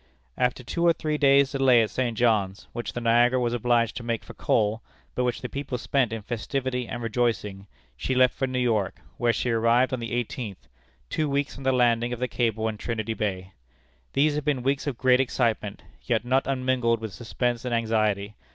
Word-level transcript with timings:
After 0.35 0.63
two 0.63 0.83
or 0.83 0.93
three 0.93 1.19
days' 1.19 1.51
delay 1.51 1.83
at 1.83 1.91
St. 1.91 2.17
John's, 2.17 2.67
which 2.73 2.93
the 2.93 3.01
Niagara 3.01 3.39
was 3.39 3.53
obliged 3.53 3.95
to 3.97 4.03
make 4.03 4.23
for 4.23 4.33
coal, 4.33 4.81
but 5.13 5.23
which 5.25 5.41
the 5.43 5.47
people 5.47 5.77
spent 5.77 6.11
in 6.11 6.23
festivity 6.23 6.87
and 6.87 7.03
rejoicing, 7.03 7.67
she 7.95 8.15
left 8.15 8.33
for 8.33 8.47
New 8.47 8.57
York, 8.57 8.99
where 9.17 9.31
she 9.31 9.51
arrived 9.51 9.93
on 9.93 9.99
the 9.99 10.13
eighteenth 10.13 10.67
two 11.11 11.29
weeks 11.29 11.53
from 11.53 11.65
the 11.65 11.71
landing 11.71 12.11
of 12.13 12.19
the 12.19 12.27
cable 12.27 12.67
in 12.67 12.79
Trinity 12.79 13.13
Bay. 13.13 13.53
These 14.13 14.33
had 14.33 14.43
been 14.43 14.63
weeks 14.63 14.87
of 14.87 14.97
great 14.97 15.19
excitement, 15.19 15.83
yet 16.01 16.25
not 16.25 16.47
unmingled 16.47 16.99
with 16.99 17.13
suspense 17.13 17.63
and 17.63 17.71
anxiety. 17.75 18.33